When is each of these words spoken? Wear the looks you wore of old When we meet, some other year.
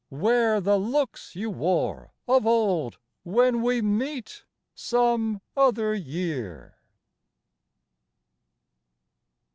Wear 0.09 0.59
the 0.59 0.79
looks 0.79 1.35
you 1.35 1.51
wore 1.51 2.11
of 2.27 2.47
old 2.47 2.97
When 3.21 3.61
we 3.61 3.83
meet, 3.83 4.45
some 4.73 5.41
other 5.55 5.93
year. 5.93 6.79